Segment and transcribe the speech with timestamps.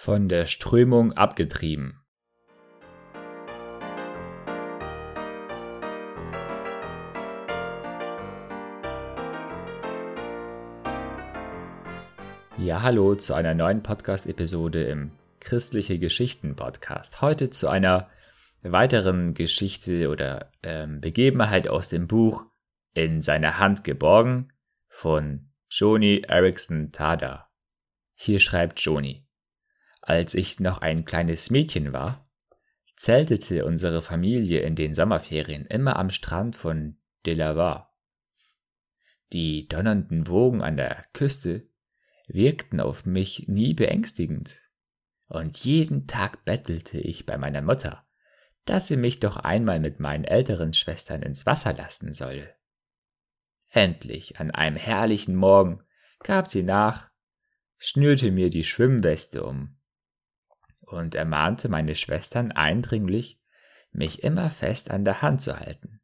[0.00, 2.02] von der Strömung abgetrieben.
[12.56, 17.20] Ja, hallo zu einer neuen Podcast-Episode im Christliche Geschichten Podcast.
[17.20, 18.08] Heute zu einer
[18.62, 22.46] weiteren Geschichte oder ähm, Begebenheit aus dem Buch
[22.94, 24.50] In seiner Hand geborgen
[24.88, 27.50] von Joni Erickson Tada.
[28.14, 29.26] Hier schreibt Joni.
[30.02, 32.28] Als ich noch ein kleines Mädchen war,
[32.96, 37.86] zeltete unsere Familie in den Sommerferien immer am Strand von Delaware.
[39.32, 41.68] Die donnernden Wogen an der Küste
[42.26, 44.56] wirkten auf mich nie beängstigend,
[45.28, 48.06] und jeden Tag bettelte ich bei meiner Mutter,
[48.64, 52.54] dass sie mich doch einmal mit meinen älteren Schwestern ins Wasser lassen solle.
[53.70, 55.82] Endlich, an einem herrlichen Morgen,
[56.20, 57.10] gab sie nach,
[57.78, 59.79] schnürte mir die Schwimmweste um
[60.92, 63.40] und ermahnte meine Schwestern eindringlich,
[63.92, 66.00] mich immer fest an der Hand zu halten.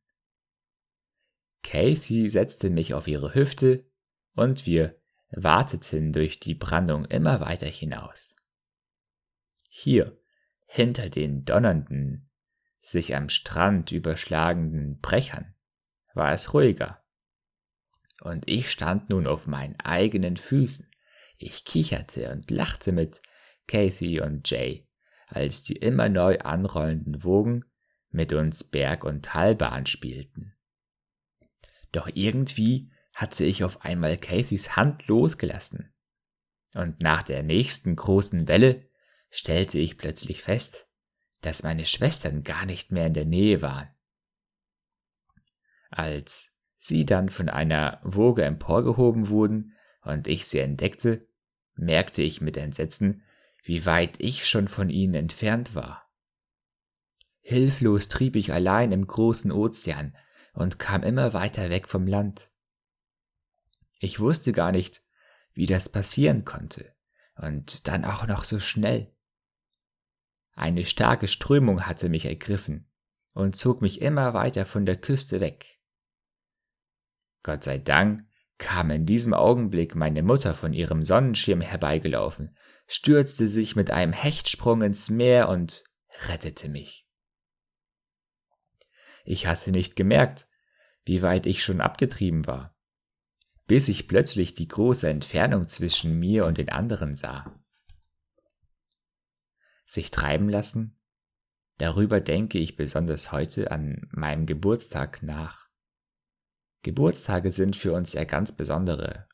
[1.62, 3.84] Kathy setzte mich auf ihre Hüfte
[4.34, 8.36] und wir warteten durch die Brandung immer weiter hinaus.
[9.68, 10.18] Hier,
[10.66, 12.30] hinter den donnernden,
[12.80, 15.54] sich am Strand überschlagenden Brechern,
[16.14, 17.02] war es ruhiger.
[18.20, 20.88] Und ich stand nun auf meinen eigenen Füßen.
[21.36, 23.20] Ich kicherte und lachte mit
[23.66, 24.86] Kathy und Jay,
[25.26, 27.64] als die immer neu anrollenden Wogen
[28.10, 30.54] mit uns Berg- und Talbahn spielten.
[31.92, 35.94] Doch irgendwie hatte ich auf einmal Cathys Hand losgelassen.
[36.74, 38.88] Und nach der nächsten großen Welle
[39.30, 40.88] stellte ich plötzlich fest,
[41.40, 43.88] dass meine Schwestern gar nicht mehr in der Nähe waren.
[45.90, 51.26] Als sie dann von einer Woge emporgehoben wurden und ich sie entdeckte,
[51.74, 53.22] merkte ich mit Entsetzen,
[53.66, 56.08] wie weit ich schon von ihnen entfernt war.
[57.40, 60.16] Hilflos trieb ich allein im großen Ozean
[60.52, 62.52] und kam immer weiter weg vom Land.
[63.98, 65.02] Ich wusste gar nicht,
[65.52, 66.94] wie das passieren konnte,
[67.34, 69.12] und dann auch noch so schnell.
[70.52, 72.88] Eine starke Strömung hatte mich ergriffen
[73.34, 75.80] und zog mich immer weiter von der Küste weg.
[77.42, 83.76] Gott sei Dank kam in diesem Augenblick meine Mutter von ihrem Sonnenschirm herbeigelaufen stürzte sich
[83.76, 85.84] mit einem Hechtsprung ins Meer und
[86.28, 87.06] rettete mich.
[89.24, 90.48] Ich hatte nicht gemerkt,
[91.04, 92.76] wie weit ich schon abgetrieben war,
[93.66, 97.60] bis ich plötzlich die große Entfernung zwischen mir und den anderen sah.
[99.84, 100.98] Sich treiben lassen?
[101.78, 105.68] Darüber denke ich besonders heute an meinem Geburtstag nach.
[106.82, 109.28] Geburtstage sind für uns ja ganz besondere,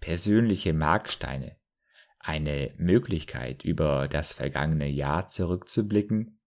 [0.00, 1.59] persönliche Marksteine,
[2.20, 6.38] eine Möglichkeit, über das vergangene Jahr zurückzublicken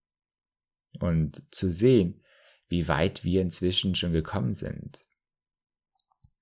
[0.99, 2.23] und zu sehen,
[2.67, 5.05] wie weit wir inzwischen schon gekommen sind.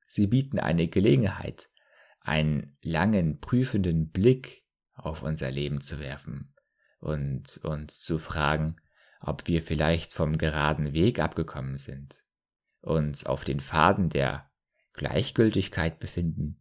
[0.07, 1.69] Sie bieten eine Gelegenheit,
[2.19, 6.53] einen langen, prüfenden Blick auf unser Leben zu werfen
[6.99, 8.75] und uns zu fragen,
[9.21, 12.23] ob wir vielleicht vom geraden Weg abgekommen sind,
[12.81, 14.51] uns auf den Faden der
[14.93, 16.60] Gleichgültigkeit befinden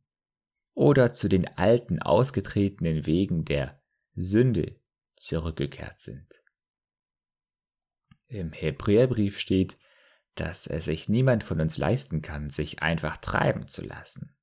[0.74, 3.80] oder zu den alten ausgetretenen Wegen der
[4.14, 4.80] Sünde
[5.16, 6.26] zurückgekehrt sind.
[8.28, 9.78] Im Hebräerbrief steht,
[10.34, 14.36] dass es sich niemand von uns leisten kann, sich einfach treiben zu lassen.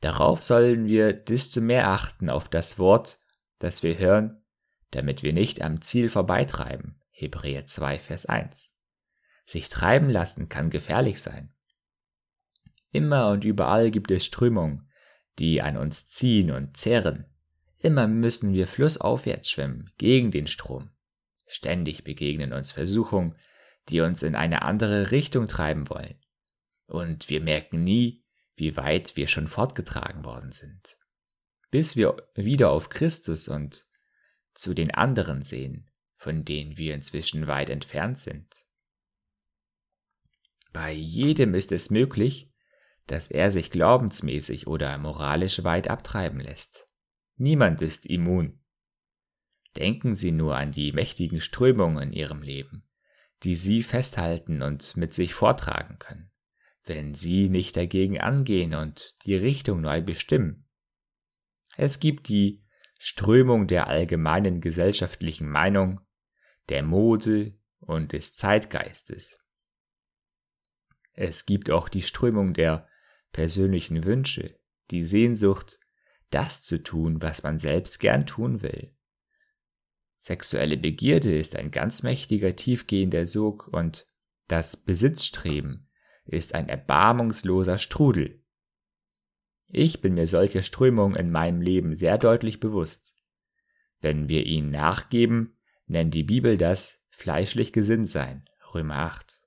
[0.00, 3.20] Darauf sollen wir desto mehr achten auf das Wort,
[3.58, 4.42] das wir hören,
[4.90, 7.00] damit wir nicht am Ziel vorbeitreiben.
[7.10, 8.74] Hebräer 2, Vers 1.
[9.46, 11.54] Sich treiben lassen kann gefährlich sein.
[12.90, 14.88] Immer und überall gibt es Strömungen,
[15.38, 17.26] die an uns ziehen und zehren.
[17.78, 20.90] Immer müssen wir flussaufwärts schwimmen, gegen den Strom.
[21.46, 23.36] Ständig begegnen uns Versuchungen,
[23.88, 26.18] die uns in eine andere Richtung treiben wollen.
[26.86, 28.24] Und wir merken nie,
[28.56, 30.98] wie weit wir schon fortgetragen worden sind.
[31.70, 33.86] Bis wir wieder auf Christus und
[34.54, 38.54] zu den anderen sehen, von denen wir inzwischen weit entfernt sind.
[40.72, 42.51] Bei jedem ist es möglich,
[43.06, 46.88] dass er sich glaubensmäßig oder moralisch weit abtreiben lässt.
[47.36, 48.60] Niemand ist immun.
[49.76, 52.88] Denken Sie nur an die mächtigen Strömungen in Ihrem Leben,
[53.42, 56.30] die Sie festhalten und mit sich vortragen können,
[56.84, 60.68] wenn Sie nicht dagegen angehen und die Richtung neu bestimmen.
[61.76, 62.62] Es gibt die
[62.98, 66.00] Strömung der allgemeinen gesellschaftlichen Meinung,
[66.68, 69.40] der Mode und des Zeitgeistes.
[71.14, 72.88] Es gibt auch die Strömung der
[73.32, 74.58] persönlichen Wünsche,
[74.90, 75.80] die Sehnsucht,
[76.30, 78.94] das zu tun, was man selbst gern tun will,
[80.24, 84.06] Sexuelle Begierde ist ein ganz mächtiger, tiefgehender Sog und
[84.46, 85.90] das Besitzstreben
[86.26, 88.44] ist ein erbarmungsloser Strudel.
[89.66, 93.16] Ich bin mir solche Strömungen in meinem Leben sehr deutlich bewusst.
[94.00, 95.58] Wenn wir ihnen nachgeben,
[95.88, 99.41] nennt die Bibel das fleischlich gesinnt sein, Römer 8.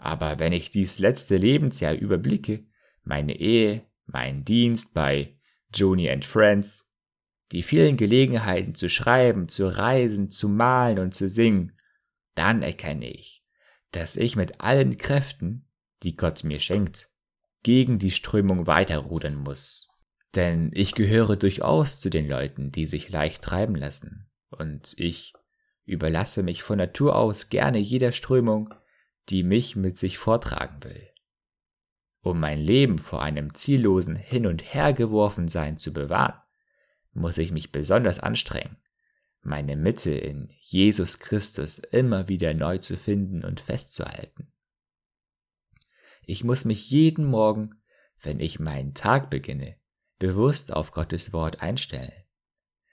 [0.00, 2.64] Aber wenn ich dies letzte Lebensjahr überblicke,
[3.04, 5.36] meine Ehe, mein Dienst bei
[5.74, 6.96] Joni and Friends,
[7.52, 11.76] die vielen Gelegenheiten zu schreiben, zu reisen, zu malen und zu singen,
[12.34, 13.44] dann erkenne ich,
[13.92, 15.68] dass ich mit allen Kräften,
[16.02, 17.08] die Gott mir schenkt,
[17.62, 19.90] gegen die Strömung weiterrudern muss.
[20.34, 25.34] Denn ich gehöre durchaus zu den Leuten, die sich leicht treiben lassen, und ich
[25.84, 28.72] überlasse mich von Natur aus gerne jeder Strömung,
[29.30, 31.08] die mich mit sich vortragen will.
[32.22, 36.38] Um mein Leben vor einem ziellosen Hin- und Hergeworfensein zu bewahren,
[37.12, 38.76] muss ich mich besonders anstrengen,
[39.42, 44.52] meine Mitte in Jesus Christus immer wieder neu zu finden und festzuhalten.
[46.22, 47.80] Ich muss mich jeden Morgen,
[48.20, 49.76] wenn ich meinen Tag beginne,
[50.18, 52.12] bewusst auf Gottes Wort einstellen.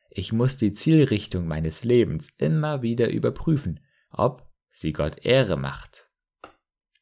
[0.09, 6.06] Ich muss die Zielrichtung meines Lebens immer wieder überprüfen, ob sie Gott Ehre macht.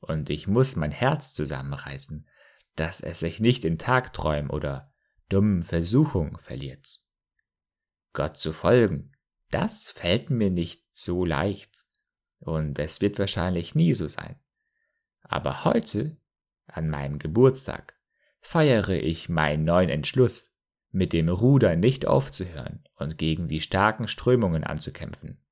[0.05, 2.27] Und ich muss mein Herz zusammenreißen,
[2.75, 4.93] dass es sich nicht in Tagträumen oder
[5.29, 6.99] dummen Versuchungen verliert.
[8.13, 9.13] Gott zu folgen,
[9.49, 11.85] das fällt mir nicht so leicht.
[12.39, 14.39] Und es wird wahrscheinlich nie so sein.
[15.21, 16.17] Aber heute,
[16.67, 17.99] an meinem Geburtstag,
[18.41, 20.61] feiere ich meinen neuen Entschluss,
[20.91, 25.43] mit dem Ruder nicht aufzuhören und gegen die starken Strömungen anzukämpfen.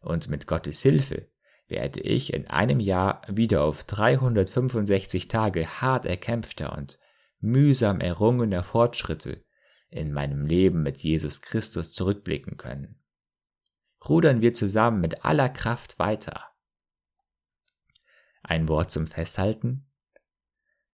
[0.00, 1.28] Und mit Gottes Hilfe
[1.68, 6.98] werde ich in einem Jahr wieder auf 365 Tage hart erkämpfter und
[7.40, 9.44] mühsam errungener Fortschritte
[9.90, 13.02] in meinem Leben mit Jesus Christus zurückblicken können.
[14.06, 16.44] Rudern wir zusammen mit aller Kraft weiter.
[18.42, 19.90] Ein Wort zum Festhalten?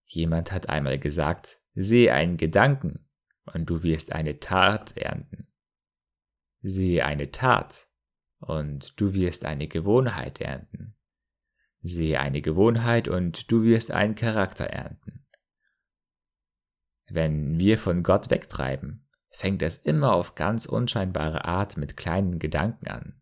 [0.06, 3.08] Jemand hat einmal gesagt, sehe einen Gedanken
[3.52, 5.48] und du wirst eine Tat ernten.
[6.62, 7.88] Sehe eine Tat
[8.44, 10.94] und du wirst eine Gewohnheit ernten.
[11.80, 15.24] Sehe eine Gewohnheit und du wirst einen Charakter ernten.
[17.08, 22.88] Wenn wir von Gott wegtreiben, fängt es immer auf ganz unscheinbare Art mit kleinen Gedanken
[22.88, 23.20] an.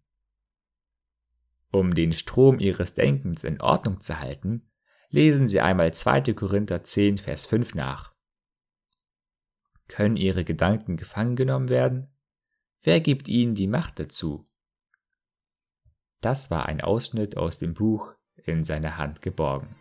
[1.71, 4.71] Um den Strom ihres Denkens in Ordnung zu halten,
[5.09, 6.35] lesen Sie einmal 2.
[6.35, 8.15] Korinther 10, Vers 5 nach.
[9.89, 12.09] Können Ihre Gedanken gefangen genommen werden?
[12.83, 14.49] Wer gibt Ihnen die Macht dazu?
[16.23, 18.15] Das war ein Ausschnitt aus dem Buch
[18.45, 19.75] In seiner Hand geborgen.